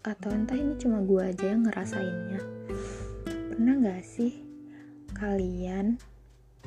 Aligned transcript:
atau 0.00 0.32
entah 0.32 0.56
ini 0.56 0.76
cuma 0.80 1.04
gue 1.04 1.20
aja 1.20 1.52
yang 1.52 1.68
ngerasainnya. 1.68 2.40
Pernah 3.26 3.74
gak 3.84 4.04
sih 4.04 4.32
kalian 5.12 6.00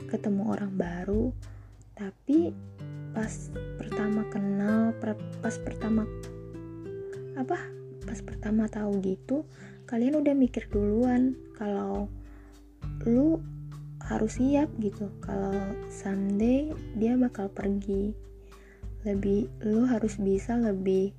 ketemu 0.10 0.54
orang 0.54 0.74
baru 0.78 1.34
tapi 1.94 2.54
pas 3.14 3.30
pertama 3.78 4.26
kenal 4.34 4.94
pas 5.42 5.56
pertama 5.62 6.06
apa 7.38 7.58
pas 8.06 8.20
pertama 8.22 8.66
tahu 8.70 8.98
gitu 9.06 9.46
kalian 9.86 10.22
udah 10.22 10.34
mikir 10.34 10.66
duluan 10.74 11.38
kalau 11.58 12.10
lu 13.06 13.38
harus 14.06 14.38
siap 14.42 14.70
gitu 14.82 15.10
kalau 15.22 15.54
someday 15.88 16.74
dia 16.98 17.16
bakal 17.16 17.48
pergi 17.50 18.14
lebih 19.06 19.48
lu 19.64 19.86
harus 19.86 20.18
bisa 20.20 20.58
lebih 20.58 21.14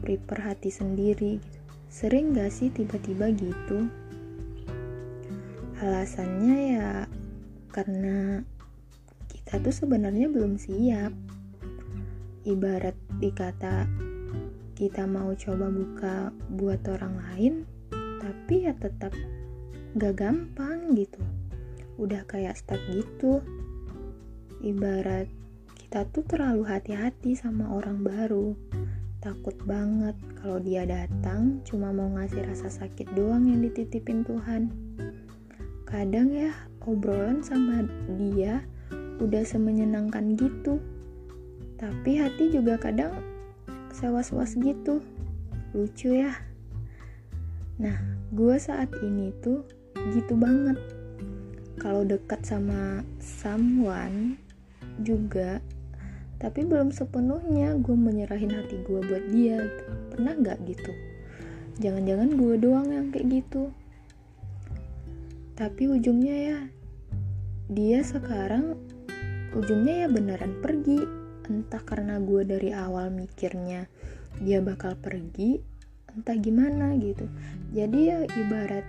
prepare 0.00 0.54
hati 0.54 0.72
sendiri 0.72 1.36
gitu. 1.40 1.59
Sering 1.90 2.30
gak 2.38 2.54
sih 2.54 2.70
tiba-tiba 2.70 3.34
gitu? 3.34 3.90
Alasannya 5.82 6.56
ya 6.78 6.92
karena 7.74 8.46
kita 9.26 9.58
tuh 9.58 9.74
sebenarnya 9.74 10.30
belum 10.30 10.54
siap. 10.54 11.10
Ibarat 12.46 12.94
dikata 13.18 13.90
kita 14.78 15.04
mau 15.04 15.34
coba 15.34 15.66
buka 15.68 16.16
buat 16.56 16.80
orang 16.88 17.14
lain 17.28 17.54
tapi 18.22 18.70
ya 18.70 18.72
tetap 18.78 19.10
gak 19.98 20.14
gampang 20.14 20.94
gitu. 20.94 21.18
Udah 21.98 22.22
kayak 22.30 22.54
stuck 22.54 22.80
gitu. 22.94 23.42
Ibarat 24.62 25.26
kita 25.74 26.06
tuh 26.14 26.22
terlalu 26.22 26.70
hati-hati 26.70 27.34
sama 27.34 27.74
orang 27.74 28.06
baru 28.06 28.54
takut 29.20 29.52
banget 29.68 30.16
kalau 30.40 30.56
dia 30.56 30.88
datang 30.88 31.60
cuma 31.68 31.92
mau 31.92 32.08
ngasih 32.16 32.40
rasa 32.48 32.72
sakit 32.72 33.12
doang 33.12 33.44
yang 33.52 33.60
dititipin 33.60 34.24
Tuhan. 34.24 34.72
Kadang 35.84 36.32
ya 36.32 36.56
obrolan 36.88 37.44
sama 37.44 37.84
dia 38.16 38.64
udah 39.20 39.44
semenyenangkan 39.44 40.40
gitu. 40.40 40.80
Tapi 41.76 42.16
hati 42.16 42.48
juga 42.48 42.80
kadang 42.80 43.12
sewas-was 43.92 44.56
gitu. 44.56 45.04
Lucu 45.76 46.16
ya. 46.16 46.32
Nah 47.76 48.00
gue 48.32 48.56
saat 48.56 48.88
ini 49.04 49.36
tuh 49.44 49.68
gitu 50.16 50.32
banget. 50.32 50.80
Kalau 51.76 52.08
dekat 52.08 52.40
sama 52.40 53.04
someone 53.20 54.40
juga 55.04 55.60
tapi 56.40 56.64
belum 56.64 56.88
sepenuhnya 56.88 57.76
gue 57.84 57.92
menyerahin 57.92 58.48
hati 58.56 58.80
gue 58.80 59.00
buat 59.04 59.24
dia 59.28 59.60
gitu. 59.60 59.84
pernah 60.08 60.32
nggak 60.32 60.58
gitu? 60.64 60.92
Jangan-jangan 61.84 62.28
gue 62.40 62.54
doang 62.56 62.88
yang 62.88 63.06
kayak 63.12 63.28
gitu. 63.28 63.68
Tapi 65.52 65.82
ujungnya 65.92 66.36
ya 66.40 66.58
dia 67.68 68.00
sekarang 68.00 68.72
ujungnya 69.52 70.04
ya 70.04 70.08
beneran 70.08 70.56
pergi. 70.64 71.04
Entah 71.44 71.84
karena 71.84 72.16
gue 72.16 72.42
dari 72.48 72.72
awal 72.72 73.12
mikirnya 73.12 73.84
dia 74.40 74.64
bakal 74.64 74.96
pergi 74.96 75.60
entah 76.16 76.40
gimana 76.40 76.96
gitu. 76.96 77.28
Jadi 77.76 77.98
ya 78.00 78.24
ibarat 78.24 78.86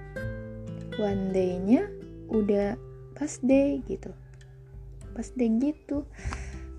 one 0.95 1.35
day-nya 1.35 1.83
udah 2.31 2.79
pas 3.19 3.33
day 3.43 3.83
gitu. 3.91 4.15
Pas 5.11 5.27
day 5.35 5.51
gitu 5.59 6.07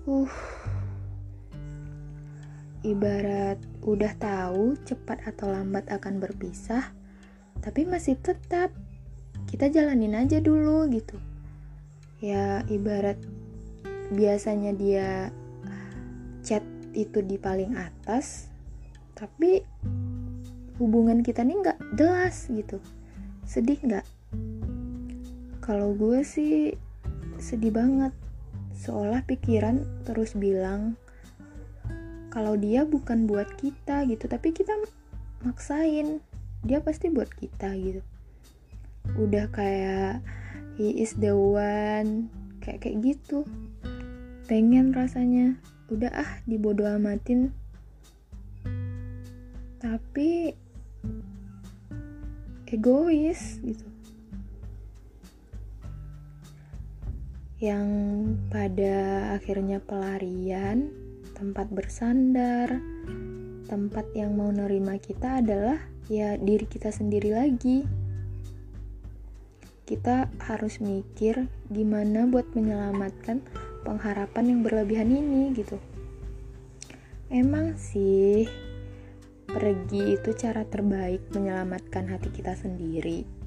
uh 0.03 0.33
ibarat 2.83 3.55
udah 3.87 4.11
tahu 4.19 4.75
cepat 4.83 5.23
atau 5.23 5.47
lambat 5.47 5.87
akan 5.87 6.19
berpisah 6.19 6.91
tapi 7.63 7.87
masih 7.87 8.19
tetap 8.19 8.75
kita 9.47 9.71
jalanin 9.71 10.19
aja 10.19 10.43
dulu 10.43 10.83
gitu. 10.91 11.15
Ya 12.19 12.67
ibarat 12.67 13.15
biasanya 14.11 14.75
dia 14.75 15.31
chat 16.43 16.63
itu 16.91 17.23
di 17.23 17.39
paling 17.39 17.79
atas 17.79 18.51
tapi 19.15 19.63
hubungan 20.75 21.23
kita 21.23 21.47
nih 21.47 21.55
nggak 21.63 21.79
jelas 21.95 22.51
gitu. 22.51 22.83
Sedih 23.47 23.79
nggak? 23.79 24.03
Kalau 25.63 25.95
gue 25.95 26.19
sih 26.27 26.75
sedih 27.39 27.71
banget 27.71 28.11
seolah 28.83 29.23
pikiran 29.23 29.79
terus 30.03 30.35
bilang 30.35 30.99
kalau 32.27 32.59
dia 32.59 32.83
bukan 32.83 33.23
buat 33.23 33.47
kita 33.55 34.03
gitu. 34.11 34.27
Tapi 34.27 34.51
kita 34.51 34.75
maksain 35.47 36.19
dia 36.67 36.83
pasti 36.83 37.07
buat 37.07 37.31
kita 37.31 37.71
gitu. 37.79 38.01
Udah 39.15 39.47
kayak 39.55 40.19
he 40.75 40.99
is 40.99 41.15
the 41.15 41.31
one 41.31 42.27
kayak 42.59 42.83
kayak 42.83 42.99
gitu. 43.15 43.47
Pengen 44.51 44.91
rasanya. 44.91 45.55
Udah 45.87 46.11
ah 46.11 46.31
dibodoh 46.43 46.89
amatin. 46.89 47.55
Tapi 49.79 50.57
egois 52.73 53.61
gitu 53.61 53.92
yang 57.63 57.87
pada 58.51 59.31
akhirnya 59.39 59.79
pelarian, 59.79 60.91
tempat 61.31 61.71
bersandar, 61.71 62.75
tempat 63.71 64.03
yang 64.11 64.35
mau 64.35 64.51
nerima 64.51 64.99
kita 64.99 65.39
adalah 65.39 65.79
ya 66.11 66.35
diri 66.35 66.67
kita 66.67 66.91
sendiri 66.91 67.31
lagi. 67.31 67.87
Kita 69.87 70.27
harus 70.43 70.83
mikir 70.83 71.47
gimana 71.71 72.27
buat 72.27 72.51
menyelamatkan 72.51 73.39
pengharapan 73.87 74.43
yang 74.43 74.59
berlebihan 74.59 75.07
ini 75.15 75.55
gitu. 75.55 75.79
Emang 77.31 77.79
sih 77.79 78.43
pergi 79.47 80.19
itu 80.19 80.35
cara 80.35 80.67
terbaik 80.67 81.31
menyelamatkan 81.31 82.11
hati 82.11 82.27
kita 82.27 82.59
sendiri 82.59 83.42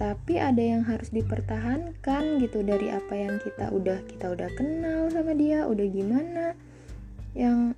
tapi 0.00 0.40
ada 0.40 0.64
yang 0.64 0.80
harus 0.88 1.12
dipertahankan 1.12 2.40
gitu 2.40 2.64
dari 2.64 2.88
apa 2.88 3.12
yang 3.12 3.36
kita 3.36 3.68
udah 3.68 4.00
kita 4.08 4.32
udah 4.32 4.48
kenal 4.56 5.12
sama 5.12 5.36
dia 5.36 5.68
udah 5.68 5.86
gimana. 5.92 6.56
Yang 7.36 7.76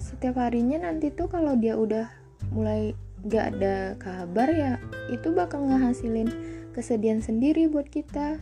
setiap 0.00 0.40
harinya 0.40 0.88
nanti 0.88 1.12
tuh 1.12 1.28
kalau 1.28 1.52
dia 1.60 1.76
udah 1.76 2.08
mulai 2.48 2.96
gak 3.28 3.60
ada 3.60 3.92
kabar 4.00 4.48
ya 4.48 4.72
itu 5.12 5.36
bakal 5.36 5.68
ngehasilin 5.68 6.32
kesedihan 6.72 7.20
sendiri 7.20 7.68
buat 7.68 7.92
kita. 7.92 8.40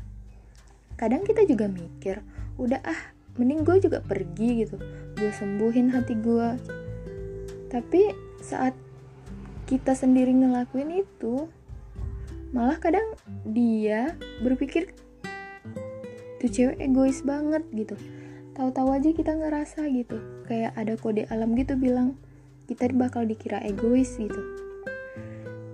Kadang 0.94 1.26
kita 1.26 1.42
juga 1.42 1.66
mikir 1.66 2.22
udah 2.54 2.78
ah 2.86 3.02
mending 3.34 3.66
gue 3.66 3.82
juga 3.82 3.98
pergi 3.98 4.62
gitu. 4.62 4.78
Gue 5.18 5.34
sembuhin 5.34 5.90
hati 5.90 6.14
gue 6.14 6.48
tapi 7.66 8.14
saat 8.38 8.78
kita 9.66 9.98
sendiri 9.98 10.30
ngelakuin 10.32 11.02
itu 11.02 11.50
malah 12.54 12.81
kadang 12.81 13.04
dia 13.44 14.16
berpikir 14.41 14.92
tuh 16.38 16.50
cewek 16.50 16.78
egois 16.78 17.20
banget 17.26 17.66
gitu. 17.75 17.94
Tahu-tahu 18.54 18.94
aja 18.94 19.10
kita 19.14 19.32
ngerasa 19.38 19.87
gitu. 19.90 20.19
Kayak 20.46 20.75
ada 20.75 20.94
kode 20.99 21.26
alam 21.31 21.55
gitu 21.55 21.75
bilang 21.78 22.19
kita 22.67 22.90
bakal 22.94 23.26
dikira 23.26 23.62
egois 23.62 24.17
gitu. 24.19 24.40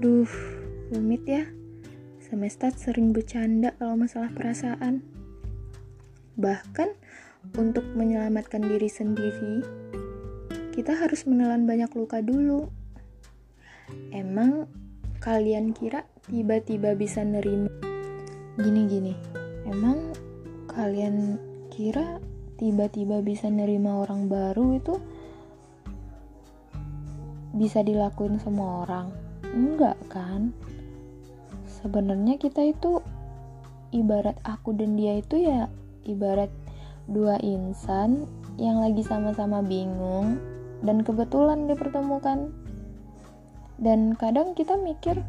Duh 0.00 0.30
rumit 0.92 1.24
ya. 1.24 1.44
Semesta 2.20 2.72
sering 2.72 3.12
bercanda 3.12 3.76
kalau 3.76 3.96
masalah 3.96 4.32
perasaan. 4.32 5.04
Bahkan 6.34 6.90
untuk 7.60 7.84
menyelamatkan 7.92 8.64
diri 8.64 8.88
sendiri 8.88 9.60
kita 10.74 10.90
harus 10.98 11.22
menelan 11.22 11.70
banyak 11.70 11.86
luka 11.94 12.18
dulu. 12.18 12.66
Emang 14.10 14.66
kalian 15.24 15.72
kira 15.72 16.04
tiba-tiba 16.28 16.92
bisa 16.92 17.24
nerima? 17.24 17.72
Gini-gini 18.60 19.16
emang 19.64 20.12
kalian 20.68 21.40
kira 21.72 22.20
tiba-tiba 22.60 23.24
bisa 23.24 23.48
nerima 23.48 24.04
orang 24.04 24.28
baru 24.28 24.76
itu 24.76 25.00
bisa 27.56 27.80
dilakuin 27.80 28.36
semua 28.36 28.84
orang? 28.84 29.08
Enggak 29.48 29.96
kan? 30.12 30.52
Sebenarnya 31.80 32.36
kita 32.36 32.60
itu 32.60 33.00
ibarat 33.96 34.36
aku 34.44 34.76
dan 34.76 34.92
dia 34.92 35.24
itu 35.24 35.40
ya 35.40 35.72
ibarat 36.04 36.52
dua 37.08 37.40
insan 37.40 38.28
yang 38.60 38.76
lagi 38.76 39.00
sama-sama 39.00 39.64
bingung 39.64 40.36
dan 40.84 41.00
kebetulan 41.00 41.64
dipertemukan 41.64 42.52
dan 43.84 44.16
kadang 44.16 44.56
kita 44.56 44.80
mikir 44.80 45.20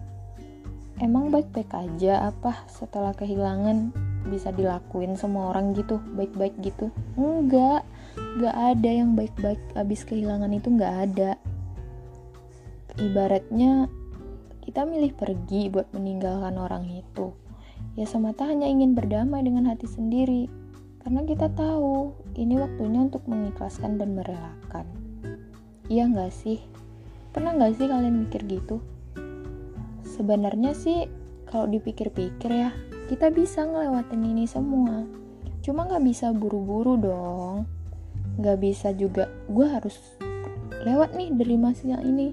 emang 1.03 1.27
baik-baik 1.27 1.67
aja 1.75 2.31
apa 2.31 2.63
setelah 2.71 3.11
kehilangan 3.11 3.91
bisa 4.31 4.49
dilakuin 4.55 5.19
semua 5.19 5.51
orang 5.51 5.75
gitu 5.75 5.99
baik-baik 6.15 6.55
gitu? 6.63 6.87
Enggak 7.19 7.83
enggak 8.15 8.55
ada 8.55 8.89
yang 8.89 9.11
baik-baik 9.13 9.59
abis 9.75 10.07
kehilangan 10.07 10.55
itu 10.55 10.71
enggak 10.71 10.95
ada. 11.11 11.31
Ibaratnya 12.95 13.91
kita 14.63 14.87
milih 14.87 15.11
pergi 15.19 15.67
buat 15.67 15.91
meninggalkan 15.91 16.55
orang 16.55 16.87
itu. 16.87 17.35
Ya 17.99 18.07
semata 18.07 18.47
hanya 18.47 18.71
ingin 18.71 18.95
berdamai 18.95 19.43
dengan 19.43 19.67
hati 19.67 19.85
sendiri. 19.85 20.47
Karena 21.03 21.21
kita 21.27 21.51
tahu 21.53 22.15
ini 22.39 22.57
waktunya 22.57 23.03
untuk 23.03 23.27
mengikhlaskan 23.27 23.99
dan 23.99 24.15
merelakan. 24.15 24.87
Iya 25.85 26.09
nggak 26.09 26.33
sih 26.33 26.57
pernah 27.35 27.51
nggak 27.51 27.75
sih 27.75 27.91
kalian 27.91 28.23
mikir 28.23 28.47
gitu? 28.47 28.79
Sebenarnya 30.07 30.71
sih 30.71 31.11
kalau 31.51 31.67
dipikir-pikir 31.67 32.47
ya 32.47 32.71
kita 33.11 33.27
bisa 33.27 33.67
ngelewatin 33.67 34.23
ini 34.23 34.47
semua. 34.47 35.03
Cuma 35.59 35.83
nggak 35.83 36.07
bisa 36.07 36.31
buru-buru 36.31 36.95
dong. 36.95 37.67
Nggak 38.39 38.57
bisa 38.63 38.95
juga 38.95 39.27
gue 39.51 39.67
harus 39.67 39.99
lewat 40.87 41.11
nih 41.19 41.35
dari 41.35 41.59
masalah 41.59 41.99
ini. 42.07 42.31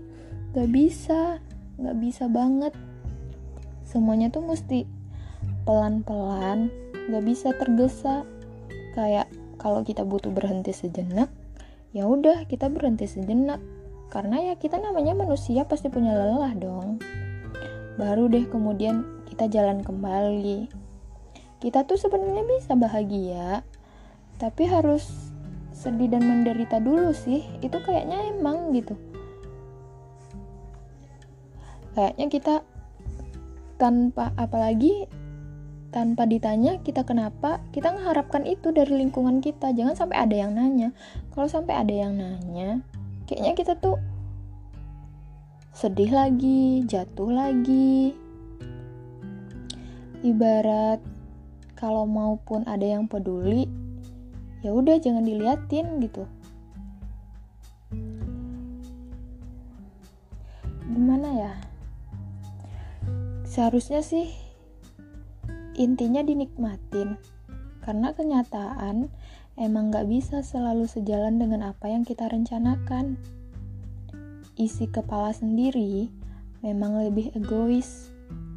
Nggak 0.54 0.70
bisa 0.70 1.42
nggak 1.82 1.98
bisa 1.98 2.30
banget. 2.30 2.70
Semuanya 3.82 4.30
tuh 4.30 4.46
mesti 4.46 4.86
pelan-pelan 5.66 6.70
nggak 7.10 7.24
bisa 7.26 7.50
tergesa. 7.58 8.22
Kayak 8.94 9.26
kalau 9.58 9.82
kita 9.82 10.06
butuh 10.06 10.30
berhenti 10.30 10.70
sejenak 10.70 11.26
ya 11.92 12.08
udah 12.08 12.48
kita 12.48 12.72
berhenti 12.72 13.04
sejenak 13.04 13.60
karena 14.12 14.52
ya 14.52 14.54
kita 14.60 14.76
namanya 14.76 15.16
manusia 15.16 15.64
pasti 15.64 15.88
punya 15.88 16.12
lelah 16.12 16.52
dong 16.52 17.00
baru 17.96 18.28
deh 18.28 18.44
kemudian 18.48 19.04
kita 19.32 19.48
jalan 19.48 19.80
kembali. 19.80 20.68
Kita 21.56 21.88
tuh 21.88 21.96
sebenarnya 21.96 22.44
bisa 22.44 22.76
bahagia, 22.76 23.64
tapi 24.36 24.68
harus 24.68 25.32
sedih 25.72 26.12
dan 26.12 26.28
menderita 26.28 26.76
dulu 26.76 27.16
sih. 27.16 27.40
Itu 27.64 27.80
kayaknya 27.80 28.28
emang 28.36 28.76
gitu. 28.76 28.92
Kayaknya 31.96 32.26
kita 32.28 32.54
tanpa 33.80 34.36
apalagi 34.36 35.08
tanpa 35.92 36.24
ditanya 36.24 36.80
kita 36.80 37.04
kenapa 37.04 37.60
kita 37.68 37.92
mengharapkan 37.92 38.48
itu 38.48 38.72
dari 38.72 38.96
lingkungan 38.96 39.44
kita 39.44 39.76
jangan 39.76 39.92
sampai 39.92 40.24
ada 40.24 40.32
yang 40.32 40.56
nanya 40.56 40.96
kalau 41.36 41.44
sampai 41.52 41.76
ada 41.76 41.92
yang 41.92 42.16
nanya 42.16 42.80
kayaknya 43.32 43.56
kita 43.56 43.80
tuh 43.80 43.96
sedih 45.72 46.12
lagi 46.12 46.84
jatuh 46.84 47.32
lagi. 47.32 48.12
Ibarat 50.20 51.00
kalau 51.72 52.04
maupun 52.04 52.68
ada 52.68 52.84
yang 52.84 53.08
peduli 53.08 53.72
ya 54.60 54.76
udah 54.76 55.00
jangan 55.00 55.24
diliatin 55.24 55.96
gitu. 56.04 56.28
Gimana 60.92 61.28
ya? 61.32 61.54
Seharusnya 63.48 64.04
sih 64.04 64.28
intinya 65.80 66.20
dinikmatin. 66.20 67.16
Karena 67.80 68.12
kenyataan 68.12 69.08
emang 69.56 69.92
gak 69.92 70.08
bisa 70.08 70.40
selalu 70.40 70.88
sejalan 70.88 71.36
dengan 71.40 71.72
apa 71.72 71.90
yang 71.90 72.04
kita 72.04 72.28
rencanakan 72.28 73.20
isi 74.56 74.88
kepala 74.88 75.32
sendiri 75.32 76.12
memang 76.62 77.02
lebih 77.02 77.32
egois 77.34 78.12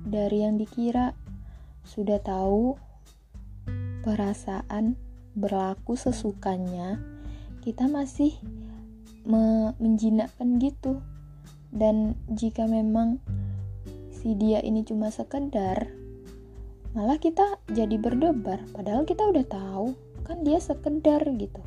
dari 0.06 0.46
yang 0.46 0.62
dikira 0.62 1.18
sudah 1.86 2.22
tahu 2.22 2.78
perasaan 4.06 4.98
berlaku 5.34 5.98
sesukanya, 5.98 7.02
kita 7.66 7.90
masih 7.90 8.38
me 9.26 9.74
menjinakkan 9.82 10.62
gitu. 10.62 11.02
Dan 11.76 12.16
jika 12.32 12.70
memang 12.70 13.20
si 14.14 14.38
dia 14.38 14.62
ini 14.62 14.86
cuma 14.86 15.12
sekedar, 15.12 15.92
malah 16.94 17.20
kita 17.20 17.60
jadi 17.74 17.98
berdebar. 18.00 18.64
Padahal 18.72 19.04
kita 19.04 19.28
udah 19.28 19.46
tahu 19.46 19.88
kan 20.26 20.42
dia 20.42 20.58
sekedar 20.58 21.22
gitu. 21.38 21.62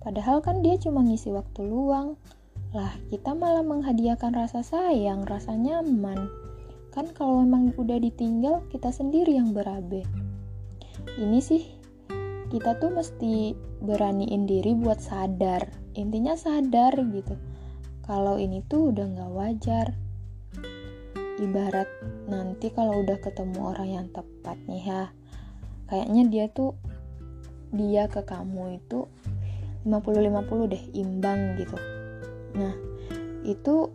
Padahal 0.00 0.40
kan 0.40 0.64
dia 0.64 0.80
cuma 0.80 1.04
ngisi 1.04 1.30
waktu 1.30 1.64
luang. 1.64 2.16
Lah, 2.74 2.90
kita 3.12 3.36
malah 3.36 3.62
menghadiahkan 3.62 4.34
rasa 4.34 4.66
sayang, 4.66 5.22
rasa 5.28 5.54
nyaman. 5.54 6.26
Kan 6.90 7.12
kalau 7.14 7.44
memang 7.44 7.76
udah 7.78 8.02
ditinggal 8.02 8.66
kita 8.72 8.90
sendiri 8.90 9.36
yang 9.36 9.54
berabe. 9.54 10.02
Ini 11.20 11.38
sih 11.38 11.62
kita 12.50 12.80
tuh 12.82 12.90
mesti 12.90 13.54
beraniin 13.84 14.48
diri 14.48 14.74
buat 14.74 14.98
sadar. 14.98 15.68
Intinya 15.94 16.34
sadar 16.34 16.98
gitu. 16.98 17.38
Kalau 18.04 18.40
ini 18.40 18.64
tuh 18.66 18.90
udah 18.90 19.06
nggak 19.06 19.32
wajar. 19.32 19.86
Ibarat 21.38 21.88
nanti 22.26 22.72
kalau 22.72 23.04
udah 23.04 23.18
ketemu 23.20 23.58
orang 23.60 23.90
yang 23.90 24.06
tepat 24.10 24.56
nih 24.70 24.86
ya 24.86 25.04
kayaknya 25.88 26.22
dia 26.30 26.46
tuh 26.50 26.72
dia 27.74 28.06
ke 28.08 28.22
kamu 28.22 28.78
itu 28.80 29.10
50-50 29.84 30.72
deh 30.72 30.82
imbang 30.96 31.40
gitu 31.60 31.76
nah 32.54 32.74
itu 33.44 33.92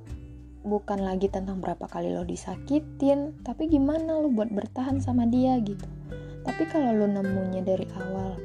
bukan 0.63 1.01
lagi 1.01 1.31
tentang 1.31 1.63
berapa 1.63 1.87
kali 1.87 2.11
lo 2.11 2.27
disakitin, 2.27 3.39
tapi 3.47 3.71
gimana 3.71 4.19
lo 4.19 4.27
buat 4.27 4.51
bertahan 4.51 4.99
sama 4.99 5.23
dia 5.25 5.55
gitu. 5.63 5.87
Tapi 6.43 6.63
kalau 6.67 6.93
lo 6.93 7.07
nemunya 7.07 7.63
dari 7.63 7.87
awal 7.95 8.35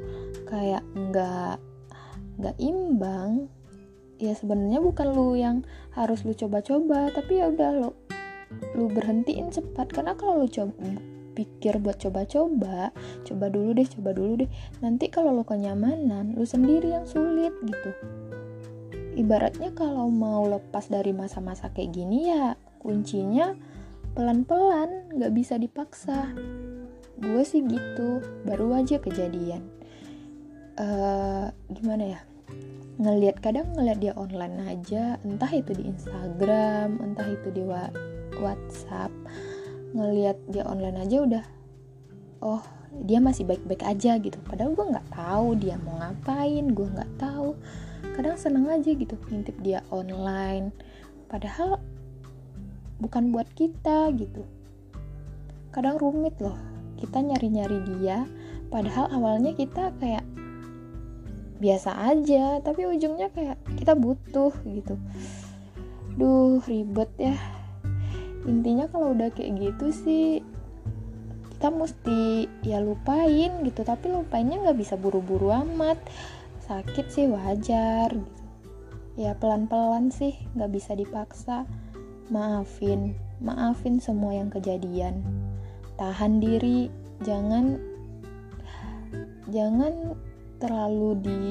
kayak 0.46 0.82
nggak 0.94 1.58
nggak 2.38 2.56
imbang, 2.62 3.50
ya 4.22 4.34
sebenarnya 4.34 4.78
bukan 4.78 5.08
lo 5.10 5.34
yang 5.34 5.56
harus 5.94 6.22
lo 6.22 6.34
coba-coba, 6.34 7.10
tapi 7.10 7.42
ya 7.42 7.50
udah 7.50 7.70
lo 7.74 7.90
lo 8.78 8.86
berhentiin 8.86 9.50
cepat 9.50 9.90
karena 9.90 10.14
kalau 10.14 10.46
lo 10.46 10.46
coba 10.46 10.78
pikir 11.34 11.82
buat 11.82 11.98
coba-coba, 11.98 12.94
coba 13.26 13.46
dulu 13.50 13.74
deh, 13.74 13.88
coba 13.90 14.14
dulu 14.14 14.46
deh. 14.46 14.50
Nanti 14.80 15.10
kalau 15.10 15.34
lo 15.34 15.42
kenyamanan, 15.42 16.38
lo 16.38 16.46
sendiri 16.46 16.94
yang 16.94 17.04
sulit 17.04 17.52
gitu. 17.66 17.90
Ibaratnya 19.14 19.70
kalau 19.74 20.10
mau 20.10 20.46
lepas 20.46 20.90
dari 20.90 21.14
masa-masa 21.14 21.70
kayak 21.70 21.94
gini 21.94 22.34
ya 22.34 22.58
kuncinya 22.82 23.54
pelan-pelan 24.18 25.14
gak 25.18 25.32
bisa 25.34 25.54
dipaksa. 25.58 26.34
Gue 27.18 27.42
sih 27.46 27.62
gitu 27.62 28.22
baru 28.42 28.82
aja 28.82 28.98
kejadian. 28.98 29.62
Uh, 30.74 31.50
gimana 31.70 32.18
ya? 32.18 32.20
Ngelihat 32.98 33.38
kadang 33.42 33.70
ngelihat 33.74 33.98
dia 34.02 34.14
online 34.18 34.58
aja 34.66 35.18
entah 35.22 35.50
itu 35.50 35.74
di 35.74 35.90
Instagram 35.90 36.98
entah 37.02 37.26
itu 37.26 37.54
di 37.54 37.62
WhatsApp 38.38 39.10
ngelihat 39.94 40.36
dia 40.50 40.66
online 40.66 40.98
aja 41.06 41.16
udah 41.22 41.44
oh 42.42 42.62
dia 43.02 43.18
masih 43.18 43.42
baik-baik 43.42 43.82
aja 43.82 44.18
gitu. 44.22 44.38
Padahal 44.46 44.74
gue 44.74 44.86
nggak 44.86 45.08
tahu 45.10 45.58
dia 45.58 45.74
mau 45.82 45.98
ngapain 45.98 46.66
gue 46.70 46.88
nggak 46.94 47.12
tahu. 47.18 47.58
Kadang 48.14 48.38
seneng 48.38 48.70
aja 48.70 48.90
gitu 48.94 49.18
ngintip 49.30 49.56
dia 49.62 49.82
online. 49.90 50.70
Padahal 51.26 51.82
bukan 53.02 53.34
buat 53.34 53.50
kita 53.58 54.14
gitu. 54.14 54.46
Kadang 55.74 55.98
rumit 55.98 56.38
loh 56.38 56.54
kita 56.94 57.18
nyari-nyari 57.18 57.82
dia 57.98 58.22
padahal 58.70 59.10
awalnya 59.10 59.50
kita 59.52 59.90
kayak 59.98 60.22
biasa 61.58 61.90
aja 62.14 62.62
tapi 62.62 62.86
ujungnya 62.86 63.30
kayak 63.34 63.58
kita 63.74 63.98
butuh 63.98 64.54
gitu. 64.62 64.94
Duh 66.14 66.62
ribet 66.62 67.10
ya 67.18 67.34
intinya 68.44 68.88
kalau 68.88 69.16
udah 69.16 69.32
kayak 69.32 69.56
gitu 69.56 69.86
sih 69.92 70.44
kita 71.56 71.68
mesti 71.72 72.44
ya 72.60 72.82
lupain 72.84 73.64
gitu. 73.64 73.80
Tapi 73.86 74.12
lupainnya 74.12 74.60
nggak 74.60 74.78
bisa 74.78 75.00
buru-buru 75.00 75.48
amat. 75.48 75.96
Sakit 76.64 77.08
sih 77.08 77.26
wajar 77.28 78.12
gitu. 78.12 78.42
Ya 79.14 79.32
pelan-pelan 79.38 80.12
sih 80.12 80.36
nggak 80.52 80.70
bisa 80.74 80.92
dipaksa. 80.92 81.64
Maafin 82.28 83.16
maafin 83.44 83.98
semua 83.98 84.36
yang 84.36 84.52
kejadian. 84.52 85.24
Tahan 86.00 86.42
diri 86.42 86.90
jangan 87.22 87.78
jangan 89.52 90.18
terlalu 90.58 91.10
di 91.22 91.44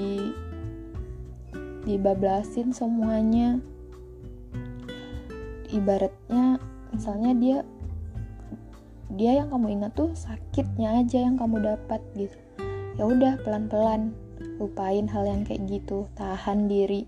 dibablasin 1.86 2.72
semuanya. 2.72 3.60
Ibaratnya 5.74 6.62
misalnya 6.94 7.34
dia 7.36 7.58
dia 9.14 9.38
yang 9.38 9.54
kamu 9.54 9.82
ingat 9.82 9.94
tuh 9.94 10.10
sakitnya 10.18 11.06
aja 11.06 11.22
yang 11.22 11.38
kamu 11.38 11.62
dapat 11.62 12.02
gitu. 12.18 12.38
Ya 12.98 13.06
udah 13.06 13.38
pelan-pelan. 13.46 14.14
Lupain 14.58 15.06
hal 15.10 15.26
yang 15.30 15.42
kayak 15.46 15.66
gitu. 15.70 16.10
Tahan 16.18 16.66
diri. 16.66 17.06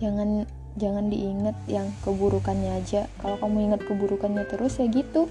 Jangan 0.00 0.48
jangan 0.80 1.12
diinget 1.12 1.56
yang 1.68 1.88
keburukannya 2.00 2.80
aja. 2.80 3.08
Kalau 3.20 3.36
kamu 3.40 3.72
inget 3.72 3.80
keburukannya 3.84 4.44
terus 4.48 4.80
ya 4.80 4.88
gitu. 4.88 5.28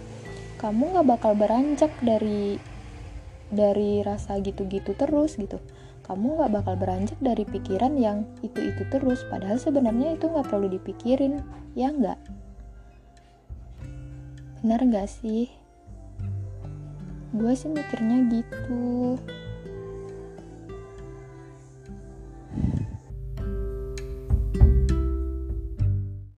Kamu 0.62 0.98
nggak 0.98 1.08
bakal 1.18 1.34
beranjak 1.34 1.90
dari 2.02 2.62
dari 3.50 4.06
rasa 4.06 4.38
gitu-gitu 4.38 4.94
terus 4.94 5.34
gitu. 5.38 5.58
Kamu 6.06 6.38
nggak 6.40 6.52
bakal 6.62 6.74
beranjak 6.78 7.18
dari 7.20 7.42
pikiran 7.42 7.98
yang 7.98 8.22
itu-itu 8.46 8.86
terus. 8.94 9.26
Padahal 9.34 9.58
sebenarnya 9.58 10.14
itu 10.14 10.30
nggak 10.30 10.46
perlu 10.46 10.70
dipikirin. 10.70 11.42
Ya 11.74 11.90
nggak 11.90 12.18
benar 14.62 14.82
nggak 14.84 15.08
sih? 15.10 15.50
Gue 17.36 17.54
sih 17.54 17.70
mikirnya 17.70 18.28
gitu 18.32 19.18